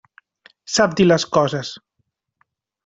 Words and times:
Sap 0.77 0.95
dir 1.01 1.07
les 1.09 1.27
coses. 1.39 1.73